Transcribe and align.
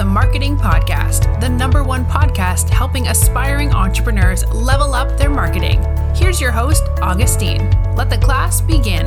the 0.00 0.04
Marketing 0.06 0.56
Podcast, 0.56 1.38
the 1.42 1.48
number 1.50 1.84
one 1.84 2.06
podcast 2.06 2.70
helping 2.70 3.08
aspiring 3.08 3.70
entrepreneurs 3.74 4.46
level 4.46 4.94
up 4.94 5.18
their 5.18 5.28
marketing. 5.28 5.84
Here's 6.14 6.40
your 6.40 6.50
host, 6.50 6.84
Augustine. 7.02 7.70
Let 7.96 8.08
the 8.08 8.16
class 8.16 8.62
begin. 8.62 9.04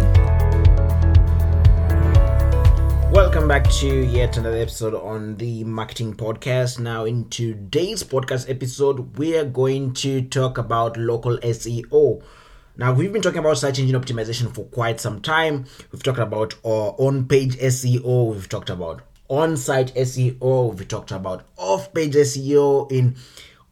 Welcome 3.11 3.47
back 3.47 3.67
to 3.79 3.87
yet 3.87 4.37
another 4.37 4.57
episode 4.57 4.93
on 4.93 5.37
the 5.37 5.63
Marketing 5.63 6.13
Podcast. 6.13 6.77
Now, 6.77 7.05
in 7.05 7.27
today's 7.29 8.03
podcast 8.03 8.47
episode, 8.47 9.17
we 9.17 9.35
are 9.35 9.45
going 9.45 9.95
to 9.95 10.21
talk 10.21 10.59
about 10.59 10.95
local 10.95 11.39
SEO. 11.39 12.21
Now, 12.77 12.93
we've 12.93 13.11
been 13.11 13.23
talking 13.23 13.39
about 13.39 13.57
search 13.57 13.79
engine 13.79 13.99
optimization 13.99 14.53
for 14.53 14.65
quite 14.65 14.99
some 14.99 15.21
time. 15.21 15.65
We've 15.91 16.03
talked 16.03 16.19
about 16.19 16.53
uh, 16.63 16.89
on 16.89 17.27
page 17.27 17.55
SEO, 17.55 18.31
we've 18.31 18.47
talked 18.47 18.69
about 18.69 19.01
on 19.29 19.57
site 19.57 19.93
SEO, 19.95 20.75
we've 20.75 20.87
talked 20.87 21.11
about 21.11 21.45
off 21.57 21.93
page 21.93 22.13
SEO 22.13 22.91
in 22.91 23.15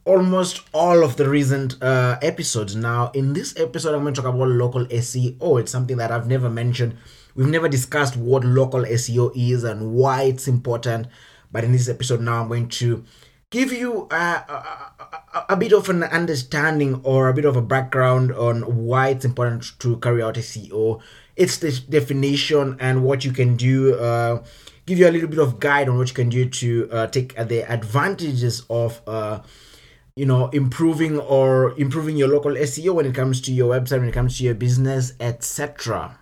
almost 0.04 0.62
all 0.74 1.04
of 1.04 1.16
the 1.16 1.28
recent 1.28 1.80
uh, 1.82 2.18
episodes. 2.22 2.74
Now, 2.74 3.10
in 3.12 3.32
this 3.32 3.58
episode, 3.58 3.94
I'm 3.94 4.02
going 4.02 4.14
to 4.14 4.22
talk 4.22 4.34
about 4.34 4.48
local 4.48 4.84
SEO. 4.86 5.60
It's 5.60 5.70
something 5.70 5.96
that 5.98 6.10
I've 6.10 6.26
never 6.26 6.50
mentioned. 6.50 6.96
We've 7.34 7.48
never 7.48 7.68
discussed 7.68 8.16
what 8.16 8.44
local 8.44 8.82
SEO 8.82 9.32
is 9.34 9.64
and 9.64 9.92
why 9.92 10.24
it's 10.24 10.48
important. 10.48 11.06
But 11.50 11.64
in 11.64 11.72
this 11.72 11.88
episode, 11.88 12.20
now 12.20 12.42
I'm 12.42 12.48
going 12.48 12.68
to 12.68 13.04
give 13.50 13.72
you 13.72 14.08
a, 14.10 14.14
a, 14.14 15.44
a, 15.50 15.56
bit 15.56 15.72
of 15.72 15.88
an 15.90 16.02
understanding 16.02 17.00
or 17.04 17.28
a 17.28 17.34
bit 17.34 17.44
of 17.44 17.56
a 17.56 17.62
background 17.62 18.32
on 18.32 18.86
why 18.86 19.10
it's 19.10 19.24
important 19.24 19.78
to 19.78 19.98
carry 19.98 20.22
out 20.22 20.34
SEO, 20.36 21.00
its 21.36 21.58
the 21.58 21.78
definition, 21.88 22.76
and 22.80 23.04
what 23.04 23.24
you 23.24 23.32
can 23.32 23.56
do. 23.56 23.94
Uh, 23.94 24.42
give 24.86 24.98
you 24.98 25.08
a 25.08 25.10
little 25.10 25.28
bit 25.28 25.38
of 25.38 25.60
guide 25.60 25.88
on 25.88 25.98
what 25.98 26.08
you 26.08 26.14
can 26.14 26.28
do 26.28 26.48
to 26.48 26.88
uh, 26.90 27.06
take 27.06 27.34
the 27.36 27.70
advantages 27.70 28.64
of. 28.70 29.00
Uh, 29.06 29.40
you 30.14 30.26
know 30.26 30.48
improving 30.48 31.18
or 31.18 31.72
improving 31.78 32.18
your 32.18 32.28
local 32.28 32.52
SEO 32.52 32.96
when 32.96 33.06
it 33.06 33.14
comes 33.14 33.40
to 33.40 33.50
your 33.50 33.72
website 33.72 34.00
when 34.00 34.10
it 34.10 34.12
comes 34.12 34.36
to 34.36 34.44
your 34.44 34.52
business 34.52 35.14
etc 35.20 36.18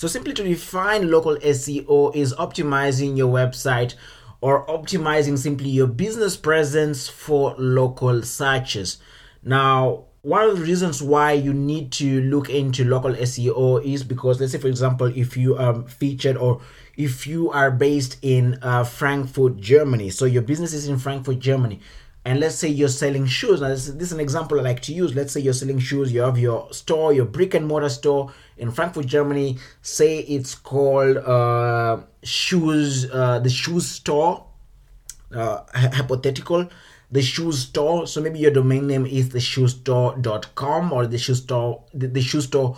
so 0.00 0.08
simply 0.08 0.32
to 0.32 0.42
define 0.42 1.10
local 1.10 1.36
SEO 1.36 2.16
is 2.16 2.32
optimizing 2.36 3.18
your 3.18 3.30
website 3.30 3.96
or 4.40 4.66
optimizing 4.66 5.36
simply 5.36 5.68
your 5.68 5.86
business 5.86 6.38
presence 6.38 7.06
for 7.06 7.54
local 7.58 8.22
searches. 8.22 8.96
Now, 9.42 10.06
one 10.22 10.48
of 10.48 10.58
the 10.58 10.62
reasons 10.62 11.02
why 11.02 11.32
you 11.32 11.54
need 11.54 11.92
to 11.92 12.20
look 12.22 12.50
into 12.50 12.84
local 12.84 13.12
SEO 13.14 13.82
is 13.82 14.04
because, 14.04 14.38
let's 14.38 14.52
say, 14.52 14.58
for 14.58 14.68
example, 14.68 15.06
if 15.06 15.36
you 15.36 15.56
are 15.56 15.82
featured 15.82 16.36
or 16.36 16.60
if 16.96 17.26
you 17.26 17.50
are 17.50 17.70
based 17.70 18.18
in 18.20 18.58
uh, 18.60 18.84
Frankfurt, 18.84 19.56
Germany, 19.56 20.10
so 20.10 20.26
your 20.26 20.42
business 20.42 20.74
is 20.74 20.88
in 20.88 20.98
Frankfurt, 20.98 21.38
Germany, 21.38 21.80
and 22.26 22.38
let's 22.38 22.56
say 22.56 22.68
you're 22.68 22.88
selling 22.88 23.24
shoes. 23.24 23.62
Now, 23.62 23.68
this, 23.68 23.86
this 23.86 24.08
is 24.08 24.12
an 24.12 24.20
example 24.20 24.60
I 24.60 24.62
like 24.62 24.82
to 24.82 24.92
use. 24.92 25.14
Let's 25.14 25.32
say 25.32 25.40
you're 25.40 25.54
selling 25.54 25.78
shoes, 25.78 26.12
you 26.12 26.20
have 26.20 26.38
your 26.38 26.70
store, 26.70 27.14
your 27.14 27.24
brick 27.24 27.54
and 27.54 27.66
mortar 27.66 27.88
store 27.88 28.30
in 28.58 28.70
Frankfurt, 28.70 29.06
Germany. 29.06 29.56
Say 29.80 30.18
it's 30.18 30.54
called 30.54 31.16
uh, 31.16 32.02
Shoes, 32.22 33.10
uh, 33.10 33.38
the 33.38 33.48
Shoes 33.48 33.88
Store, 33.88 34.44
uh, 35.34 35.62
hypothetical, 35.72 36.68
the 37.10 37.22
shoe 37.22 37.52
Store. 37.52 38.06
So 38.06 38.20
maybe 38.20 38.38
your 38.38 38.50
domain 38.50 38.86
name 38.86 39.06
is 39.06 39.30
the 39.30 39.38
shoestore.com 39.38 40.92
or 40.92 41.06
the 41.06 41.18
shoe 41.18 41.34
store, 41.34 41.84
the, 41.92 42.08
the 42.08 42.22
shoe 42.22 42.40
store 42.40 42.76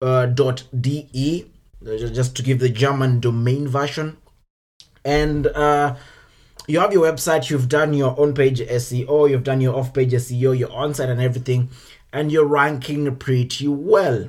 uh, 0.00 0.26
dot 0.26 0.64
de, 0.78 1.50
just 1.84 2.36
to 2.36 2.42
give 2.42 2.58
the 2.58 2.68
German 2.68 3.20
domain 3.20 3.66
version. 3.68 4.16
And 5.04 5.46
uh, 5.48 5.96
you 6.66 6.78
have 6.78 6.92
your 6.92 7.10
website, 7.10 7.50
you've 7.50 7.68
done 7.68 7.92
your 7.92 8.18
on 8.20 8.34
page 8.34 8.60
SEO, 8.60 9.28
you've 9.28 9.44
done 9.44 9.60
your 9.60 9.76
off 9.76 9.92
page 9.92 10.12
SEO, 10.12 10.56
your 10.56 10.72
on 10.72 10.94
site 10.94 11.08
and 11.08 11.20
everything, 11.20 11.70
and 12.12 12.30
you're 12.30 12.46
ranking 12.46 13.16
pretty 13.16 13.66
well. 13.66 14.28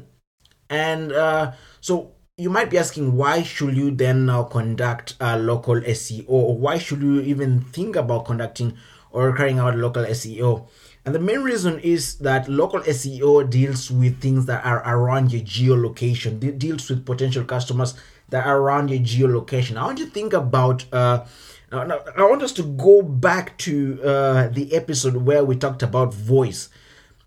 And 0.69 1.11
uh, 1.11 1.51
so 1.79 2.13
you 2.37 2.49
might 2.49 2.71
be 2.71 2.79
asking, 2.79 3.15
why 3.15 3.43
should 3.43 3.77
you 3.77 3.91
then 3.91 4.25
now 4.25 4.43
conduct 4.43 5.15
a 5.19 5.37
local 5.37 5.75
SEO, 5.75 6.25
or 6.27 6.57
why 6.57 6.79
should 6.79 7.01
you 7.03 7.21
even 7.21 7.61
think 7.61 7.95
about 7.95 8.25
conducting 8.25 8.75
or 9.13 9.33
carrying 9.35 9.59
out 9.59 9.77
local 9.77 10.03
SEO? 10.03 10.67
And 11.05 11.13
the 11.13 11.19
main 11.19 11.41
reason 11.41 11.79
is 11.79 12.15
that 12.19 12.47
local 12.47 12.79
SEO 12.81 13.49
deals 13.49 13.91
with 13.91 14.21
things 14.21 14.45
that 14.45 14.65
are 14.65 14.81
around 14.85 15.31
your 15.33 15.41
geolocation, 15.41 16.43
it 16.43 16.59
deals 16.59 16.89
with 16.89 17.05
potential 17.05 17.43
customers 17.43 17.93
that 18.29 18.45
are 18.45 18.57
around 18.57 18.89
your 18.89 18.99
geolocation. 18.99 19.77
I 19.77 19.85
want 19.85 19.99
you 19.99 20.05
to 20.05 20.11
think 20.11 20.33
about. 20.33 20.85
Uh, 20.91 21.25
I 21.71 22.21
want 22.23 22.43
us 22.43 22.51
to 22.53 22.63
go 22.63 23.01
back 23.01 23.57
to 23.59 23.99
uh, 24.03 24.47
the 24.49 24.75
episode 24.75 25.15
where 25.15 25.43
we 25.43 25.55
talked 25.55 25.81
about 25.81 26.13
voice. 26.13 26.69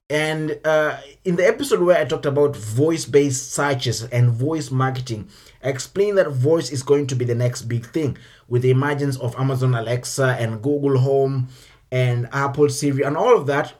And 0.08 0.60
uh, 0.64 0.98
in 1.24 1.34
the 1.34 1.44
episode 1.44 1.80
where 1.80 2.00
I 2.00 2.04
talked 2.04 2.26
about 2.26 2.54
voice 2.54 3.04
based 3.06 3.52
searches 3.52 4.04
and 4.04 4.30
voice 4.30 4.70
marketing, 4.70 5.28
I 5.64 5.70
explained 5.70 6.16
that 6.18 6.30
voice 6.30 6.70
is 6.70 6.84
going 6.84 7.08
to 7.08 7.16
be 7.16 7.24
the 7.24 7.34
next 7.34 7.62
big 7.62 7.86
thing 7.86 8.16
with 8.46 8.62
the 8.62 8.70
emergence 8.70 9.16
of 9.16 9.34
Amazon 9.34 9.74
Alexa 9.74 10.36
and 10.38 10.62
Google 10.62 10.98
Home 10.98 11.48
and 11.96 12.28
Apple 12.32 12.68
Siri 12.68 13.02
and 13.02 13.16
all 13.16 13.34
of 13.36 13.46
that. 13.46 13.72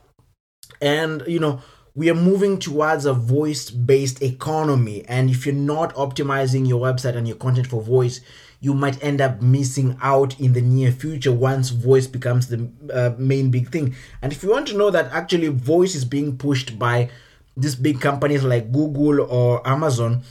And, 0.81 1.23
you 1.27 1.39
know, 1.39 1.61
we 1.95 2.11
are 2.11 2.15
moving 2.15 2.59
towards 2.59 3.05
a 3.07 3.13
voice 3.13 3.71
based 3.71 4.23
economy. 4.23 5.05
And 5.07 5.31
if 5.31 5.45
you're 5.45 5.55
not 5.75 5.95
optimizing 5.95 6.69
your 6.69 6.81
website 6.81 7.17
and 7.17 7.27
your 7.29 7.37
content 7.37 7.67
for 7.67 7.83
voice, 7.83 8.21
you 8.61 8.73
might 8.75 9.03
end 9.03 9.21
up 9.21 9.43
missing 9.43 9.97
out 10.01 10.39
in 10.41 10.53
the 10.55 10.63
near 10.63 10.91
future 10.93 11.33
once 11.33 11.71
voice 11.71 12.07
becomes 12.07 12.49
the 12.49 12.71
uh, 12.93 13.11
main 13.19 13.51
big 13.51 13.71
thing. 13.71 13.95
And 14.23 14.33
if 14.33 14.43
you 14.43 14.51
want 14.51 14.67
to 14.69 14.79
know 14.79 14.91
that 14.91 15.13
actually 15.13 15.49
voice 15.49 15.95
is 15.95 16.05
being 16.05 16.39
pushed 16.39 16.79
by 16.79 17.11
these 17.57 17.75
big 17.75 18.01
companies 18.01 18.45
like 18.45 18.73
Google 18.73 19.21
or 19.21 19.67
Amazon, 19.67 20.23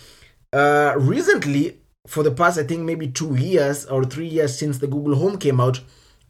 uh, 0.54 0.94
recently, 0.98 1.80
for 2.08 2.24
the 2.24 2.32
past, 2.32 2.58
I 2.60 2.64
think 2.64 2.82
maybe 2.82 3.08
two 3.08 3.36
years 3.36 3.86
or 3.86 4.06
three 4.06 4.28
years 4.28 4.58
since 4.58 4.78
the 4.78 4.88
Google 4.88 5.16
Home 5.16 5.38
came 5.38 5.60
out, 5.60 5.82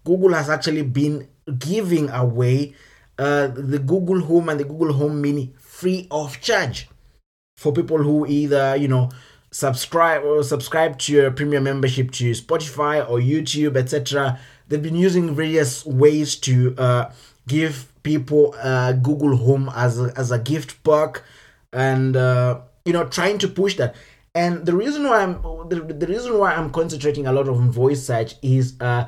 Google 0.05 0.33
has 0.33 0.49
actually 0.49 0.83
been 0.83 1.27
giving 1.57 2.09
away 2.09 2.75
uh, 3.17 3.47
the 3.47 3.79
Google 3.79 4.21
Home 4.21 4.49
and 4.49 4.59
the 4.59 4.63
Google 4.63 4.93
Home 4.93 5.21
Mini 5.21 5.53
free 5.59 6.07
of 6.11 6.41
charge 6.41 6.89
for 7.57 7.71
people 7.71 7.97
who 7.97 8.25
either, 8.25 8.75
you 8.75 8.87
know, 8.87 9.09
subscribe 9.51 10.23
or 10.23 10.43
subscribe 10.43 10.99
to 10.99 11.13
your 11.13 11.31
premium 11.31 11.63
membership 11.63 12.11
to 12.11 12.31
Spotify 12.31 13.07
or 13.09 13.19
YouTube, 13.19 13.77
etc. 13.77 14.39
They've 14.67 14.81
been 14.81 14.95
using 14.95 15.33
various 15.33 15.85
ways 15.85 16.35
to 16.37 16.75
uh, 16.77 17.11
give 17.47 17.91
people 18.03 18.55
uh, 18.61 18.93
Google 18.93 19.37
Home 19.37 19.71
as 19.73 19.99
a, 19.99 20.11
as 20.17 20.31
a 20.31 20.39
gift 20.39 20.83
perk, 20.83 21.23
and 21.71 22.17
uh, 22.17 22.61
you 22.83 22.93
know 22.93 23.05
trying 23.05 23.37
to 23.39 23.47
push 23.47 23.75
that. 23.77 23.95
And 24.33 24.65
the 24.65 24.75
reason 24.75 25.05
why 25.05 25.23
I'm 25.23 25.41
the, 25.69 25.81
the 25.81 26.07
reason 26.07 26.37
why 26.37 26.53
I'm 26.53 26.69
concentrating 26.71 27.25
a 27.25 27.31
lot 27.31 27.47
on 27.47 27.71
voice 27.71 28.05
search 28.05 28.35
is 28.41 28.75
uh, 28.81 29.07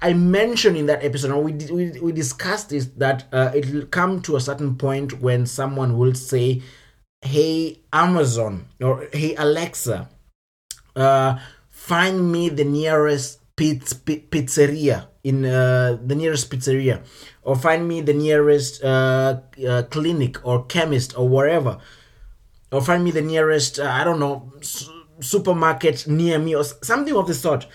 I 0.00 0.12
mentioned 0.12 0.76
in 0.76 0.86
that 0.86 1.04
episode, 1.04 1.30
and 1.30 1.42
we 1.44 1.52
we, 1.74 2.00
we 2.00 2.12
discussed 2.12 2.70
this 2.70 2.86
that 2.96 3.24
uh, 3.32 3.52
it'll 3.54 3.86
come 3.86 4.22
to 4.22 4.36
a 4.36 4.40
certain 4.40 4.76
point 4.76 5.20
when 5.20 5.46
someone 5.46 5.98
will 5.98 6.14
say 6.14 6.62
hey 7.22 7.80
Amazon 7.92 8.66
or 8.80 9.08
hey 9.12 9.34
Alexa, 9.36 10.08
uh, 10.96 11.38
find 11.70 12.30
me 12.32 12.48
the 12.48 12.64
nearest 12.64 13.40
pizz- 13.56 13.94
pizzeria 14.30 15.06
in 15.22 15.44
uh, 15.44 15.98
the 16.04 16.14
nearest 16.14 16.50
pizzeria, 16.50 17.02
or 17.42 17.56
find 17.56 17.88
me 17.88 18.00
the 18.00 18.12
nearest 18.14 18.82
uh, 18.84 19.40
uh, 19.68 19.82
clinic 19.84 20.44
or 20.46 20.64
chemist 20.66 21.16
or 21.18 21.28
wherever, 21.28 21.78
or 22.72 22.82
find 22.82 23.04
me 23.04 23.10
the 23.10 23.22
nearest 23.22 23.78
uh, 23.78 23.84
I 23.84 24.04
don't 24.04 24.20
know 24.20 24.52
s- 24.60 24.88
supermarket 25.20 26.06
near 26.06 26.38
me 26.38 26.54
or 26.54 26.64
something 26.64 27.14
of 27.16 27.26
the 27.26 27.34
sort. 27.34 27.66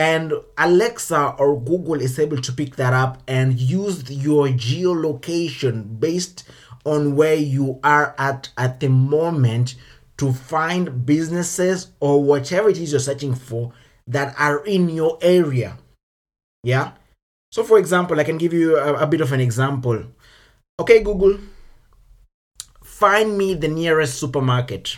And 0.00 0.32
Alexa 0.56 1.34
or 1.38 1.60
Google 1.60 2.00
is 2.00 2.18
able 2.18 2.38
to 2.38 2.52
pick 2.54 2.76
that 2.76 2.94
up 2.94 3.22
and 3.28 3.60
use 3.60 4.10
your 4.10 4.46
geolocation 4.46 6.00
based 6.00 6.48
on 6.86 7.16
where 7.16 7.34
you 7.34 7.78
are 7.84 8.14
at 8.16 8.48
at 8.56 8.80
the 8.80 8.88
moment 8.88 9.74
to 10.16 10.32
find 10.32 11.04
businesses 11.04 11.88
or 12.00 12.24
whatever 12.24 12.70
it 12.70 12.78
is 12.78 12.92
you're 12.92 12.98
searching 12.98 13.34
for 13.34 13.74
that 14.06 14.34
are 14.38 14.64
in 14.64 14.88
your 14.88 15.18
area. 15.20 15.76
Yeah. 16.64 16.92
So, 17.52 17.62
for 17.62 17.78
example, 17.78 18.18
I 18.18 18.24
can 18.24 18.38
give 18.38 18.54
you 18.54 18.78
a, 18.78 19.02
a 19.02 19.06
bit 19.06 19.20
of 19.20 19.32
an 19.32 19.40
example. 19.40 20.02
Okay, 20.80 21.02
Google, 21.02 21.40
find 22.82 23.36
me 23.36 23.52
the 23.52 23.68
nearest 23.68 24.18
supermarket. 24.18 24.96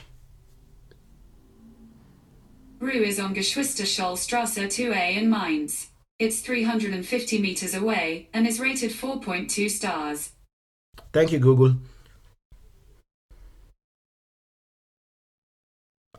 Rewe 2.82 3.06
is 3.06 3.20
on 3.20 3.32
Geschwisterschollstrasse 3.32 4.66
2A 4.66 5.16
in 5.16 5.30
Mainz. 5.30 5.90
It's 6.18 6.40
350 6.40 7.40
meters 7.40 7.74
away 7.74 8.28
and 8.34 8.44
is 8.44 8.58
rated 8.58 8.90
4.2 8.90 9.70
stars. 9.70 10.32
Thank 11.12 11.30
you, 11.30 11.38
Google. 11.38 11.76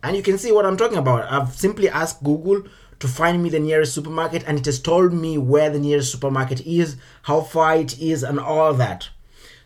And 0.01 0.15
you 0.15 0.23
can 0.23 0.37
see 0.37 0.53
what 0.53 0.65
I'm 0.65 0.77
talking 0.77 0.97
about. 0.97 1.29
I've 1.29 1.53
simply 1.53 1.89
asked 1.89 2.23
Google 2.23 2.63
to 2.99 3.07
find 3.09 3.43
me 3.43 3.49
the 3.49 3.59
nearest 3.59 3.93
supermarket 3.93 4.45
and 4.47 4.57
it 4.57 4.65
has 4.65 4.79
told 4.79 5.11
me 5.11 5.37
where 5.37 5.69
the 5.69 5.79
nearest 5.79 6.13
supermarket 6.13 6.65
is, 6.65 6.95
how 7.23 7.41
far 7.41 7.75
it 7.75 7.99
is, 7.99 8.23
and 8.23 8.39
all 8.39 8.73
that. 8.75 9.09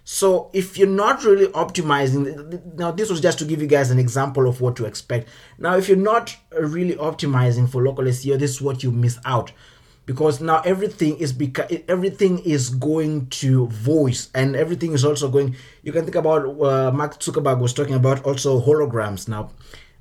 So 0.09 0.49
if 0.53 0.77
you're 0.77 0.87
not 0.87 1.25
really 1.25 1.47
optimizing, 1.47 2.75
now 2.75 2.91
this 2.91 3.09
was 3.09 3.19
just 3.19 3.39
to 3.39 3.45
give 3.45 3.61
you 3.61 3.67
guys 3.67 3.91
an 3.91 3.99
example 3.99 4.47
of 4.47 4.61
what 4.61 4.77
to 4.77 4.85
expect. 4.85 5.27
Now, 5.57 5.75
if 5.75 5.89
you're 5.89 5.97
not 5.97 6.33
really 6.57 6.95
optimizing 6.95 7.69
for 7.69 7.83
local 7.83 8.05
SEO, 8.05 8.39
this 8.39 8.51
is 8.51 8.61
what 8.61 8.83
you 8.83 8.93
miss 8.93 9.19
out. 9.25 9.51
Because 10.05 10.39
now 10.39 10.61
everything 10.61 11.17
is 11.17 11.33
beca- 11.33 11.83
everything 11.89 12.39
is 12.39 12.69
going 12.69 13.27
to 13.41 13.67
voice 13.67 14.29
and 14.33 14.55
everything 14.55 14.93
is 14.93 15.03
also 15.03 15.27
going 15.27 15.57
you 15.83 15.91
can 15.91 16.05
think 16.05 16.15
about 16.15 16.45
uh, 16.45 16.89
mark 16.93 17.19
zuckerberg 17.19 17.59
was 17.59 17.73
talking 17.73 17.95
about 17.95 18.23
also 18.23 18.61
holograms. 18.61 19.27
Now 19.27 19.51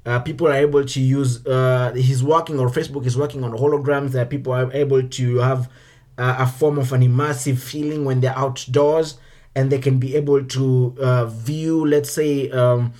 uh, 0.07 0.21
people 0.21 0.47
are 0.47 0.55
able 0.55 0.85
to 0.85 1.01
use 1.01 1.45
uh, 1.49 1.93
he's 1.97 2.23
working 2.23 2.61
or 2.61 2.69
facebook 2.69 3.07
is 3.07 3.19
working 3.19 3.43
on 3.43 3.51
holograms 3.51 4.13
that 4.13 4.31
people 4.31 4.53
are 4.53 4.73
able 4.73 5.03
to 5.03 5.39
have 5.39 5.69
uh, 6.17 6.37
a 6.39 6.47
form 6.47 6.79
of 6.79 6.93
an 6.93 7.01
immersive 7.01 7.59
feeling 7.59 8.05
when 8.05 8.21
they're 8.21 8.39
outdoors 8.39 9.19
and 9.57 9.73
they 9.73 9.79
can 9.79 9.99
be 9.99 10.15
able 10.15 10.45
to 10.45 10.95
uh, 11.01 11.27
view 11.27 11.85
let's 11.85 12.11
say 12.11 12.49
um, 12.51 12.93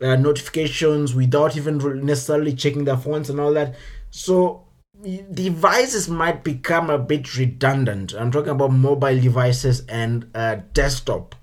uh, 0.00 0.16
notifications 0.16 1.14
without 1.14 1.56
even 1.56 2.06
necessarily 2.06 2.54
checking 2.54 2.84
their 2.84 2.96
phones 2.96 3.28
and 3.28 3.38
all 3.38 3.52
that 3.52 3.74
so 4.10 4.66
devices 5.32 6.08
might 6.08 6.42
become 6.42 6.90
a 6.90 6.98
bit 6.98 7.36
redundant. 7.36 8.14
I'm 8.14 8.30
talking 8.30 8.50
about 8.50 8.72
mobile 8.72 9.20
devices 9.20 9.82
and 9.88 10.28
uh, 10.34 10.56
desktop. 10.72 11.34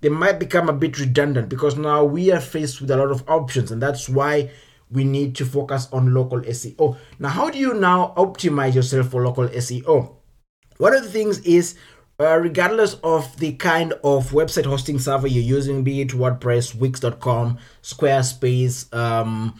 They 0.00 0.08
might 0.08 0.40
become 0.40 0.68
a 0.68 0.72
bit 0.72 0.98
redundant 0.98 1.48
because 1.48 1.76
now 1.76 2.04
we 2.04 2.32
are 2.32 2.40
faced 2.40 2.80
with 2.80 2.90
a 2.90 2.96
lot 2.96 3.10
of 3.10 3.28
options, 3.28 3.70
and 3.70 3.80
that's 3.80 4.08
why 4.08 4.50
we 4.90 5.04
need 5.04 5.36
to 5.36 5.44
focus 5.44 5.88
on 5.92 6.12
local 6.12 6.40
SEO. 6.40 6.96
Now, 7.18 7.28
how 7.28 7.50
do 7.50 7.58
you 7.58 7.74
now 7.74 8.12
optimize 8.16 8.74
yourself 8.74 9.10
for 9.10 9.24
local 9.24 9.48
SEO? 9.48 10.16
One 10.78 10.94
of 10.94 11.04
the 11.04 11.10
things 11.10 11.38
is 11.40 11.76
uh, 12.20 12.36
regardless 12.36 12.94
of 13.02 13.36
the 13.38 13.52
kind 13.54 13.92
of 14.04 14.30
website 14.30 14.66
hosting 14.66 14.98
server 14.98 15.26
you're 15.26 15.42
using, 15.42 15.82
be 15.82 16.00
it 16.00 16.08
WordPress, 16.08 16.74
Wix.com, 16.74 17.58
Squarespace, 17.82 18.92
um, 18.94 19.58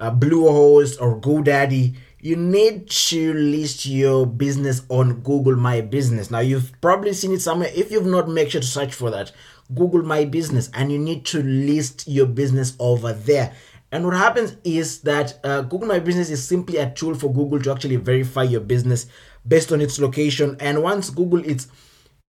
uh, 0.00 0.10
Bluehost, 0.10 1.00
or 1.00 1.20
GoDaddy, 1.20 1.94
you 2.20 2.36
need 2.36 2.90
to 2.90 3.32
list 3.34 3.86
your 3.86 4.26
business 4.26 4.82
on 4.88 5.20
Google 5.20 5.56
My 5.56 5.80
Business. 5.80 6.30
Now, 6.30 6.40
you've 6.40 6.72
probably 6.80 7.12
seen 7.12 7.32
it 7.32 7.40
somewhere. 7.40 7.70
If 7.74 7.92
you've 7.92 8.06
not, 8.06 8.28
make 8.28 8.50
sure 8.50 8.60
to 8.60 8.66
search 8.66 8.94
for 8.94 9.10
that 9.10 9.32
Google 9.74 10.02
My 10.02 10.24
Business, 10.24 10.70
and 10.74 10.90
you 10.90 10.98
need 10.98 11.26
to 11.26 11.42
list 11.42 12.08
your 12.08 12.26
business 12.26 12.74
over 12.78 13.12
there. 13.12 13.54
And 13.90 14.04
what 14.04 14.16
happens 14.16 14.56
is 14.64 15.00
that 15.02 15.38
uh, 15.42 15.62
Google 15.62 15.88
My 15.88 15.98
Business 15.98 16.30
is 16.30 16.46
simply 16.46 16.76
a 16.76 16.90
tool 16.90 17.14
for 17.14 17.32
Google 17.32 17.60
to 17.60 17.72
actually 17.72 17.96
verify 17.96 18.42
your 18.42 18.60
business 18.60 19.06
based 19.46 19.72
on 19.72 19.80
its 19.80 19.98
location. 19.98 20.56
And 20.60 20.82
once 20.82 21.10
Google 21.10 21.42
is 21.44 21.68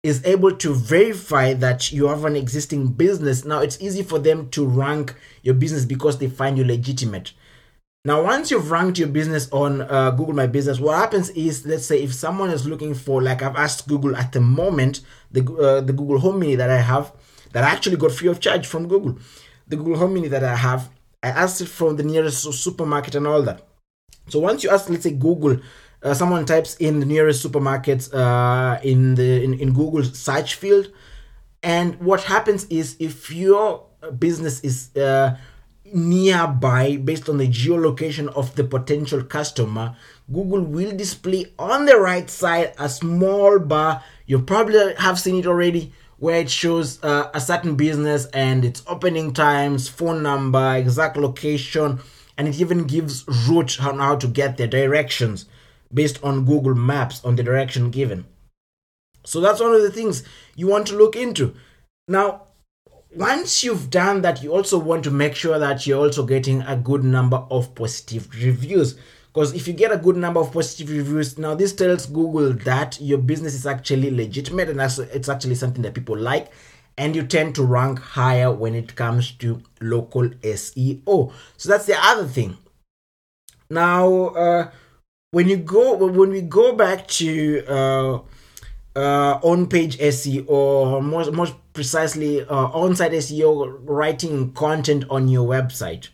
is 0.01 0.25
able 0.25 0.56
to 0.56 0.73
verify 0.73 1.53
that 1.53 1.91
you 1.91 2.07
have 2.07 2.23
an 2.23 2.38
existing 2.38 2.88
business, 2.88 3.44
now 3.44 3.59
it's 3.59 3.81
easy 3.81 4.01
for 4.01 4.17
them 4.17 4.50
to 4.50 4.65
rank 4.65 5.13
your 5.44 5.53
business 5.53 5.83
because 5.83 6.17
they 6.19 6.29
find 6.29 6.57
you 6.57 6.63
legitimate. 6.63 7.33
Now, 8.06 8.23
once 8.23 8.50
you've 8.50 8.71
ranked 8.71 8.97
your 8.97 9.09
business 9.09 9.50
on 9.51 9.81
uh, 9.81 10.11
Google 10.11 10.33
My 10.33 10.47
Business, 10.47 10.79
what 10.79 10.97
happens 10.97 11.29
is, 11.31 11.65
let's 11.65 11.85
say, 11.85 12.01
if 12.01 12.13
someone 12.13 12.50
is 12.50 12.65
looking 12.65 12.94
for, 12.94 13.21
like 13.21 13.41
I've 13.41 13.57
asked 13.57 13.89
Google 13.89 14.15
at 14.15 14.31
the 14.31 14.39
moment, 14.39 15.01
the 15.31 15.41
uh, 15.44 15.81
the 15.81 15.91
Google 15.91 16.19
Home 16.19 16.39
Mini 16.39 16.56
that 16.56 16.69
I 16.69 16.77
have, 16.77 17.11
that 17.51 17.65
I 17.65 17.69
actually 17.69 17.97
got 17.97 18.13
free 18.13 18.29
of 18.29 18.39
charge 18.39 18.65
from 18.65 18.88
Google, 18.88 19.17
the 19.67 19.75
Google 19.75 19.97
Home 19.97 20.13
Mini 20.13 20.29
that 20.29 20.45
I 20.45 20.56
have, 20.56 20.89
I 21.21 21.30
asked 21.30 21.62
it 21.62 21.68
from 21.68 21.98
the 21.98 22.04
nearest 22.04 22.44
supermarket 22.44 23.16
and 23.16 23.27
all 23.27 23.42
that. 23.44 23.68
So 24.30 24.39
once 24.39 24.63
you 24.63 24.69
ask, 24.69 24.89
let's 24.89 25.04
say, 25.04 25.12
Google, 25.12 25.60
uh, 26.01 26.13
someone 26.13 26.45
types 26.45 26.75
in 26.77 27.00
the 27.00 27.06
nearest 27.06 27.45
supermarkets 27.45 28.13
uh, 28.13 28.80
in 28.83 29.16
the 29.16 29.44
in, 29.44 29.60
in 29.60 29.74
Google 29.74 30.04
search 30.04 30.56
field, 30.56 30.92
and 31.62 32.00
what 32.00 32.24
happens 32.24 32.66
is, 32.66 32.95
if 33.00 33.31
your 33.31 33.86
business 34.18 34.62
is 34.62 34.95
uh, 34.95 35.36
nearby 35.94 36.95
based 36.98 37.27
on 37.27 37.38
the 37.38 37.48
geolocation 37.48 38.30
of 38.30 38.56
the 38.56 38.63
potential 38.63 39.24
customer, 39.24 39.98
Google 40.31 40.62
will 40.62 40.95
display 40.95 41.48
on 41.57 41.86
the 41.86 41.98
right 41.98 42.30
side 42.30 42.74
a 42.77 42.88
small 42.88 43.60
bar. 43.60 44.04
You 44.25 44.39
probably 44.44 44.94
have 44.95 45.19
seen 45.19 45.36
it 45.36 45.48
already 45.48 45.92
where 46.19 46.39
it 46.39 46.50
shows 46.50 47.04
uh, 47.04 47.30
a 47.33 47.39
certain 47.39 47.75
business 47.75 48.25
and 48.27 48.66
its 48.66 48.83
opening 48.88 49.33
times, 49.33 49.88
phone 49.88 50.21
number, 50.21 50.75
exact 50.75 51.18
location, 51.18 52.00
and 52.38 52.48
it 52.48 52.60
even 52.60 52.86
gives 52.86 53.25
route 53.48 53.81
on 53.83 54.00
how 54.00 54.16
to 54.16 54.27
get 54.27 54.57
their 54.57 54.68
directions 54.68 55.45
based 55.94 56.24
on 56.24 56.45
Google 56.45 56.75
Maps 56.75 57.24
on 57.25 57.36
the 57.36 57.44
direction 57.44 57.89
given. 57.89 58.25
So 59.25 59.42
that's 59.42 59.60
one 59.60 59.74
of 59.74 59.81
the 59.81 59.92
things 59.92 60.24
you 60.56 60.68
want 60.68 60.88
to 60.88 60.95
look 60.95 61.16
into. 61.16 61.56
Now, 62.07 62.44
once 63.16 63.63
you've 63.63 63.89
done 63.89 64.21
that, 64.21 64.44
you 64.44 64.51
also 64.51 64.77
want 64.77 65.04
to 65.06 65.12
make 65.12 65.36
sure 65.36 65.57
that 65.57 65.88
you're 65.88 66.06
also 66.06 66.25
getting 66.25 66.62
a 66.62 66.75
good 66.75 67.04
number 67.04 67.38
of 67.50 67.74
positive 67.75 68.30
reviews. 68.33 68.98
Because 69.39 69.53
if 69.53 69.69
you 69.69 69.74
get 69.74 69.94
a 69.94 69.97
good 69.97 70.18
number 70.18 70.41
of 70.41 70.51
positive 70.51 70.89
reviews, 70.89 71.38
now 71.38 71.56
this 71.56 71.71
tells 71.71 72.07
Google 72.07 72.51
that 72.65 73.00
your 73.00 73.19
business 73.19 73.53
is 73.53 73.65
actually 73.65 74.12
legitimate 74.12 74.68
and 74.68 74.81
it's 74.81 75.30
actually 75.30 75.56
something 75.56 75.81
that 75.83 75.94
people 75.94 76.18
like, 76.18 76.51
and 76.97 77.15
you 77.15 77.24
tend 77.24 77.56
to 77.56 77.63
rank 77.63 78.00
higher 78.00 78.51
when 78.51 78.75
it 78.75 78.97
comes 78.97 79.31
to 79.31 79.62
local 79.80 80.27
SEO. 80.27 81.31
So 81.56 81.69
that's 81.69 81.86
the 81.86 81.95
other 81.97 82.27
thing. 82.27 82.57
Now, 83.69 84.25
uh, 84.25 84.71
when 85.31 85.47
you 85.47 85.56
go 85.56 85.95
when 85.95 86.31
we 86.31 86.42
go 86.42 86.75
back 86.75 87.07
to 87.07 87.63
uh, 87.65 88.19
uh, 88.94 89.39
on-page 89.42 90.00
SEO, 90.00 90.50
or 90.50 91.01
more, 91.01 91.31
more 91.31 91.47
precisely 91.71 92.42
uh, 92.42 92.53
on-site 92.53 93.13
SEO, 93.13 93.80
writing 93.83 94.51
content 94.51 95.06
on 95.09 95.30
your 95.30 95.47
website. 95.47 96.09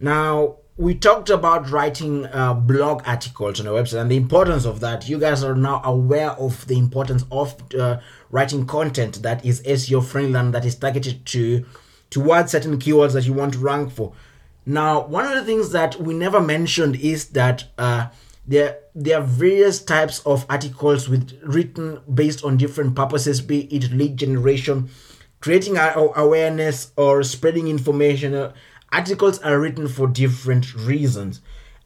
Now, 0.00 0.58
we 0.78 0.94
talked 0.94 1.28
about 1.28 1.68
writing 1.70 2.24
uh, 2.26 2.54
blog 2.54 3.02
articles 3.04 3.60
on 3.60 3.66
a 3.66 3.70
website 3.70 4.00
and 4.00 4.10
the 4.10 4.16
importance 4.16 4.64
of 4.64 4.78
that. 4.78 5.08
You 5.08 5.18
guys 5.18 5.42
are 5.42 5.56
now 5.56 5.82
aware 5.84 6.30
of 6.30 6.64
the 6.68 6.78
importance 6.78 7.24
of 7.32 7.56
uh, 7.74 7.98
writing 8.30 8.64
content 8.64 9.20
that 9.22 9.44
is 9.44 9.60
SEO 9.62 10.04
friendly 10.04 10.38
and 10.38 10.54
that 10.54 10.64
is 10.64 10.76
targeted 10.76 11.26
to 11.26 11.66
towards 12.10 12.52
certain 12.52 12.78
keywords 12.78 13.12
that 13.14 13.24
you 13.24 13.32
want 13.32 13.54
to 13.54 13.58
rank 13.58 13.90
for. 13.90 14.12
Now, 14.64 15.04
one 15.04 15.26
of 15.26 15.34
the 15.34 15.44
things 15.44 15.72
that 15.72 16.00
we 16.00 16.14
never 16.14 16.40
mentioned 16.40 16.94
is 16.94 17.30
that 17.30 17.64
uh, 17.76 18.08
there 18.46 18.78
there 18.94 19.18
are 19.18 19.24
various 19.24 19.82
types 19.82 20.20
of 20.20 20.46
articles 20.48 21.08
with 21.08 21.40
written 21.42 22.00
based 22.14 22.44
on 22.44 22.56
different 22.56 22.94
purposes 22.94 23.40
be 23.40 23.62
it 23.74 23.90
lead 23.92 24.16
generation 24.16 24.88
creating 25.40 25.76
awareness 25.76 26.90
or 26.96 27.22
spreading 27.22 27.68
information 27.68 28.34
uh, 28.34 28.52
articles 28.92 29.38
are 29.40 29.58
written 29.58 29.88
for 29.88 30.06
different 30.06 30.74
reasons. 30.74 31.40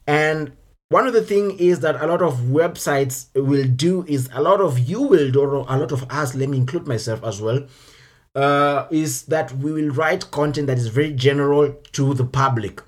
And 0.07 0.53
one 0.89 1.07
of 1.07 1.13
the 1.13 1.23
thing 1.23 1.57
is 1.57 1.79
that 1.79 2.01
a 2.01 2.07
lot 2.07 2.21
of 2.21 2.35
websites 2.39 3.27
will 3.33 3.67
do 3.67 4.05
is 4.07 4.29
a 4.33 4.41
lot 4.41 4.61
of 4.61 4.77
you 4.77 5.01
will 5.01 5.31
do 5.31 5.41
or 5.41 5.65
a 5.67 5.77
lot 5.77 5.91
of 5.91 6.09
us 6.11 6.35
let 6.35 6.49
me 6.49 6.57
include 6.57 6.87
myself 6.87 7.23
as 7.23 7.41
well 7.41 7.65
uh, 8.35 8.87
is 8.91 9.23
that 9.23 9.51
we 9.53 9.71
will 9.71 9.89
write 9.93 10.31
content 10.31 10.67
that 10.67 10.77
is 10.77 10.87
very 10.87 11.11
general 11.13 11.73
to 11.93 12.13
the 12.13 12.25
public. 12.25 12.81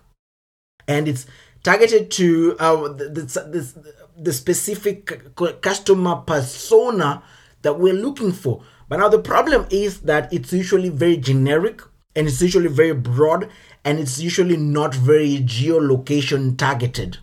And 0.87 1.07
it's 1.07 1.25
targeted 1.63 2.11
to 2.11 2.55
uh, 2.59 2.75
the, 2.89 3.09
the, 3.09 3.95
the 4.17 4.33
specific 4.33 5.35
customer 5.61 6.17
persona 6.17 7.23
that 7.63 7.79
we're 7.79 7.93
looking 7.93 8.31
for. 8.31 8.63
But 8.87 8.99
now 8.99 9.09
the 9.09 9.19
problem 9.19 9.65
is 9.71 10.01
that 10.01 10.31
it's 10.31 10.53
usually 10.53 10.89
very 10.89 11.17
generic 11.17 11.81
and 12.15 12.27
it's 12.27 12.41
usually 12.41 12.69
very 12.69 12.93
broad 12.93 13.49
and 13.83 13.99
it's 13.99 14.19
usually 14.19 14.57
not 14.57 14.95
very 14.95 15.39
geolocation 15.39 16.57
targeted. 16.57 17.17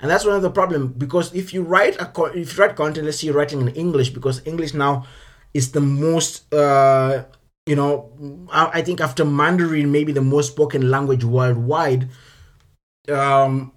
And 0.00 0.10
that's 0.10 0.24
one 0.24 0.36
of 0.36 0.42
the 0.42 0.50
problem 0.50 0.88
because 0.88 1.34
if 1.34 1.52
you 1.52 1.62
write 1.62 2.00
a 2.00 2.10
if 2.34 2.56
you 2.56 2.62
write 2.62 2.76
content, 2.76 3.06
let's 3.06 3.20
say 3.20 3.26
you're 3.26 3.36
writing 3.36 3.60
in 3.60 3.68
English 3.68 4.10
because 4.10 4.40
English 4.46 4.74
now 4.74 5.06
is 5.54 5.72
the 5.72 5.80
most 5.80 6.52
uh, 6.54 7.24
you 7.66 7.74
know 7.74 8.48
I 8.52 8.82
think 8.82 9.00
after 9.00 9.24
Mandarin 9.24 9.90
maybe 9.90 10.12
the 10.12 10.22
most 10.22 10.52
spoken 10.52 10.90
language 10.90 11.24
worldwide. 11.24 12.08
Um, 13.08 13.72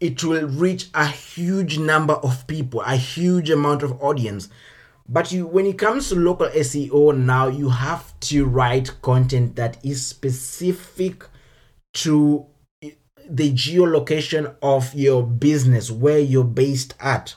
it 0.00 0.22
will 0.22 0.46
reach 0.46 0.88
a 0.92 1.06
huge 1.06 1.78
number 1.78 2.12
of 2.14 2.46
people, 2.46 2.82
a 2.82 2.94
huge 2.94 3.48
amount 3.48 3.82
of 3.82 3.92
audience. 4.02 4.50
But 5.08 5.32
you, 5.32 5.46
when 5.46 5.66
it 5.66 5.78
comes 5.78 6.08
to 6.08 6.14
local 6.14 6.48
SEO 6.48 7.16
now, 7.16 7.48
you 7.48 7.68
have 7.68 8.18
to 8.20 8.46
write 8.46 9.02
content 9.02 9.56
that 9.56 9.76
is 9.84 10.06
specific 10.06 11.26
to 11.94 12.46
the 13.28 13.52
geolocation 13.52 14.54
of 14.62 14.94
your 14.94 15.22
business, 15.22 15.90
where 15.90 16.18
you're 16.18 16.44
based 16.44 16.94
at. 17.00 17.36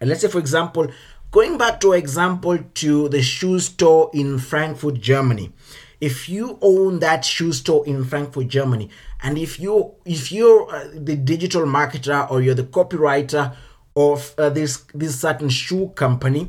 And 0.00 0.08
let's 0.08 0.20
say, 0.20 0.28
for 0.28 0.38
example, 0.38 0.88
going 1.30 1.58
back 1.58 1.80
to 1.80 1.92
example 1.92 2.58
to 2.74 3.08
the 3.08 3.22
shoe 3.22 3.58
store 3.58 4.10
in 4.14 4.38
Frankfurt, 4.38 5.00
Germany 5.00 5.52
if 6.00 6.28
you 6.28 6.58
own 6.60 7.00
that 7.00 7.24
shoe 7.24 7.52
store 7.52 7.86
in 7.86 8.04
Frankfurt, 8.04 8.48
Germany, 8.48 8.88
and 9.22 9.36
if 9.36 9.58
you 9.58 9.94
if 10.04 10.30
you're 10.30 10.72
uh, 10.72 10.88
the 10.94 11.16
digital 11.16 11.62
marketer 11.62 12.30
or 12.30 12.40
you're 12.40 12.54
the 12.54 12.64
copywriter 12.64 13.56
of 13.98 14.34
uh, 14.38 14.48
this 14.48 14.84
this 14.94 15.20
certain 15.20 15.48
shoe 15.48 15.88
company 15.96 16.48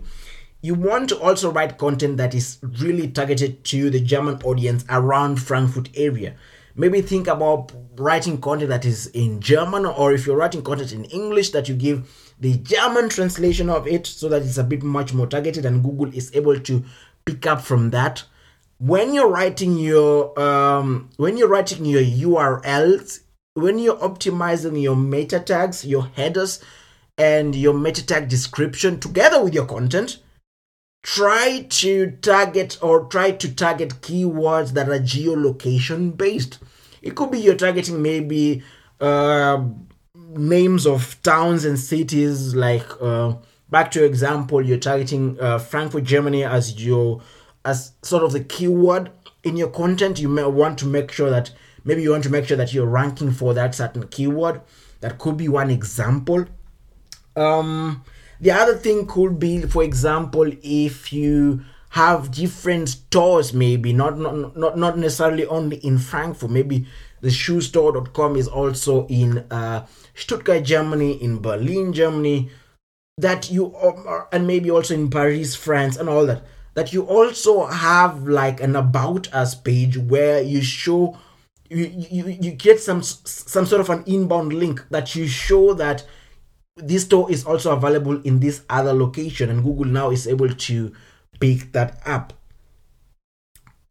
you 0.61 0.75
want 0.75 1.07
to 1.09 1.19
also 1.19 1.51
write 1.51 1.77
content 1.77 2.17
that 2.17 2.35
is 2.35 2.57
really 2.61 3.07
targeted 3.07 3.63
to 3.63 3.89
the 3.89 3.99
german 3.99 4.41
audience 4.43 4.85
around 4.89 5.37
frankfurt 5.37 5.89
area. 5.95 6.35
Maybe 6.75 7.01
think 7.01 7.27
about 7.27 7.71
writing 7.97 8.39
content 8.39 8.69
that 8.69 8.85
is 8.85 9.07
in 9.07 9.39
german 9.39 9.85
or 9.85 10.11
if 10.13 10.25
you're 10.27 10.37
writing 10.37 10.61
content 10.61 10.91
in 10.91 11.05
english 11.05 11.49
that 11.51 11.67
you 11.69 11.75
give 11.75 12.33
the 12.39 12.57
german 12.57 13.09
translation 13.09 13.69
of 13.69 13.87
it 13.87 14.05
so 14.05 14.29
that 14.29 14.41
it's 14.41 14.57
a 14.57 14.63
bit 14.63 14.83
much 14.83 15.13
more 15.13 15.27
targeted 15.27 15.65
and 15.65 15.83
google 15.83 16.13
is 16.13 16.33
able 16.35 16.59
to 16.59 16.83
pick 17.25 17.45
up 17.47 17.61
from 17.61 17.91
that. 17.91 18.23
When 18.79 19.13
you're 19.13 19.29
writing 19.29 19.77
your 19.77 20.39
um, 20.39 21.09
when 21.17 21.37
you're 21.37 21.49
writing 21.49 21.85
your 21.85 22.61
urls 22.61 23.21
when 23.55 23.79
you're 23.79 23.97
optimizing 23.97 24.81
your 24.81 24.95
meta 24.95 25.39
tags 25.39 25.85
your 25.85 26.03
headers 26.15 26.63
and 27.19 27.55
your 27.55 27.73
meta 27.73 28.05
tag 28.05 28.29
description 28.29 28.99
together 28.99 29.43
with 29.43 29.53
your 29.53 29.65
content 29.65 30.17
try 31.03 31.65
to 31.69 32.11
target 32.21 32.77
or 32.81 33.05
try 33.05 33.31
to 33.31 33.53
target 33.53 34.01
keywords 34.01 34.71
that 34.71 34.89
are 34.89 34.99
geolocation 34.99 36.17
based. 36.17 36.59
It 37.01 37.15
could 37.15 37.31
be 37.31 37.39
you're 37.39 37.55
targeting 37.55 38.01
maybe 38.01 38.63
uh, 38.99 39.63
names 40.15 40.85
of 40.85 41.21
towns 41.21 41.63
and 41.63 41.79
cities 41.79 42.55
like 42.55 42.85
uh, 43.01 43.35
back 43.69 43.91
to 43.91 43.99
your 43.99 44.07
example 44.07 44.61
you're 44.61 44.77
targeting 44.77 45.39
uh, 45.39 45.57
frankfurt 45.57 46.03
germany 46.03 46.43
as 46.43 46.83
your 46.83 47.21
as 47.65 47.93
sort 48.01 48.23
of 48.23 48.31
the 48.31 48.43
keyword 48.43 49.11
in 49.43 49.57
your 49.57 49.69
content. 49.69 50.19
You 50.19 50.29
may 50.29 50.45
want 50.45 50.77
to 50.79 50.85
make 50.85 51.11
sure 51.11 51.29
that 51.29 51.51
maybe 51.83 52.01
you 52.01 52.11
want 52.11 52.23
to 52.23 52.29
make 52.29 52.45
sure 52.45 52.57
that 52.57 52.73
you're 52.73 52.85
ranking 52.85 53.31
for 53.31 53.53
that 53.53 53.75
certain 53.75 54.07
keyword. 54.07 54.61
That 55.01 55.17
could 55.19 55.37
be 55.37 55.47
one 55.47 55.69
example 55.69 56.45
um 57.39 58.03
the 58.41 58.51
other 58.51 58.75
thing 58.75 59.05
could 59.07 59.39
be 59.39 59.61
for 59.61 59.83
example 59.83 60.51
if 60.61 61.11
you 61.11 61.61
have 61.89 62.31
different 62.31 62.89
stores 62.89 63.53
maybe 63.53 63.93
not 63.93 64.17
not 64.17 64.55
not, 64.55 64.77
not 64.77 64.97
necessarily 64.97 65.45
only 65.47 65.77
in 65.77 65.97
frankfurt 65.97 66.51
maybe 66.51 66.85
the 67.21 67.29
shoestore.com 67.29 68.35
is 68.35 68.47
also 68.47 69.05
in 69.07 69.39
uh, 69.51 69.85
stuttgart 70.13 70.63
germany 70.63 71.13
in 71.23 71.39
berlin 71.39 71.91
germany 71.91 72.49
that 73.17 73.49
you 73.51 73.75
um, 73.77 74.25
and 74.31 74.45
maybe 74.45 74.69
also 74.69 74.93
in 74.93 75.09
paris 75.09 75.55
france 75.55 75.97
and 75.97 76.07
all 76.07 76.25
that 76.25 76.43
that 76.75 76.93
you 76.93 77.01
also 77.03 77.65
have 77.65 78.27
like 78.27 78.61
an 78.61 78.75
about 78.75 79.31
us 79.33 79.55
page 79.55 79.97
where 79.97 80.41
you 80.41 80.61
show 80.61 81.17
you, 81.69 81.85
you 82.09 82.37
you 82.41 82.51
get 82.51 82.79
some 82.79 83.01
some 83.01 83.65
sort 83.65 83.81
of 83.81 83.89
an 83.89 84.03
inbound 84.05 84.53
link 84.53 84.85
that 84.89 85.15
you 85.15 85.27
show 85.27 85.73
that 85.73 86.05
this 86.81 87.03
store 87.03 87.31
is 87.31 87.45
also 87.45 87.71
available 87.71 88.21
in 88.23 88.39
this 88.39 88.63
other 88.69 88.93
location 88.93 89.49
and 89.49 89.63
google 89.63 89.85
now 89.85 90.09
is 90.09 90.27
able 90.27 90.49
to 90.49 90.93
pick 91.39 91.71
that 91.71 92.01
up 92.05 92.33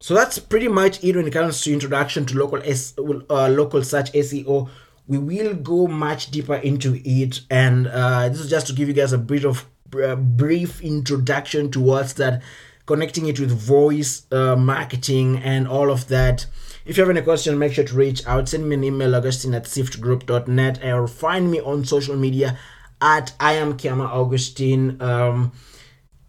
so 0.00 0.14
that's 0.14 0.38
pretty 0.38 0.68
much 0.68 1.02
it 1.02 1.16
when 1.16 1.26
it 1.26 1.33
comes 1.33 1.61
to 1.62 1.73
introduction 1.73 2.25
to 2.25 2.38
local 2.38 2.62
S, 2.62 2.95
uh, 2.99 3.49
local 3.49 3.83
search 3.83 4.12
seo 4.12 4.68
we 5.07 5.18
will 5.18 5.54
go 5.54 5.87
much 5.87 6.30
deeper 6.30 6.57
into 6.57 7.00
it 7.04 7.40
and 7.50 7.87
uh, 7.87 8.28
this 8.28 8.40
is 8.40 8.50
just 8.50 8.66
to 8.66 8.73
give 8.73 8.88
you 8.88 8.95
guys 8.95 9.12
a 9.12 9.18
bit 9.18 9.45
of 9.45 9.66
uh, 10.02 10.14
brief 10.16 10.83
introduction 10.83 11.71
towards 11.71 12.14
that 12.14 12.42
connecting 12.88 13.26
it 13.26 13.38
with 13.38 13.50
voice 13.50 14.26
uh, 14.33 14.57
marketing 14.57 15.37
and 15.45 15.68
all 15.68 15.92
of 15.92 16.09
that. 16.09 16.47
If 16.87 16.97
you 16.97 17.02
have 17.02 17.11
any 17.11 17.21
question, 17.21 17.59
make 17.59 17.75
sure 17.75 17.85
to 17.85 17.95
reach 17.95 18.26
out. 18.26 18.49
Send 18.49 18.66
me 18.66 18.76
an 18.76 18.83
email, 18.83 19.14
augustine 19.14 19.52
at 19.52 19.64
siftgroup.net, 19.64 20.83
or 20.83 21.07
find 21.07 21.50
me 21.50 21.61
on 21.61 21.85
social 21.85 22.16
media 22.16 22.59
at 23.00 23.32
I 23.40 23.54
am 23.54 23.76
Kiama 23.76 24.04
Augustine. 24.04 25.00
Um, 25.00 25.52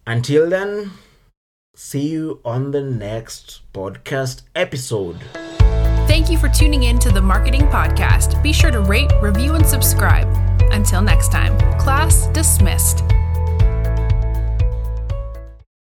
until 0.05 0.49
then, 0.49 0.91
see 1.75 2.07
you 2.09 2.41
on 2.43 2.71
the 2.71 2.81
next 2.81 3.61
podcast 3.73 4.43
episode. 4.55 5.17
Thank 6.07 6.31
you 6.31 6.37
for 6.37 6.49
tuning 6.49 6.83
in 6.83 6.97
to 6.99 7.11
the 7.11 7.21
Marketing 7.21 7.67
Podcast. 7.67 8.41
Be 8.41 8.51
sure 8.51 8.71
to 8.71 8.81
rate, 8.81 9.11
review, 9.21 9.53
and 9.53 9.65
subscribe. 9.65 10.27
Until 10.71 11.01
next 11.01 11.31
time, 11.31 11.57
class 11.79 12.27
dismissed. 12.27 13.03